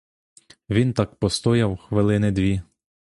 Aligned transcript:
Він 0.69 0.93
так 0.93 1.15
постояв 1.15 1.77
хвилини 1.77 2.31
дві. 2.31 2.61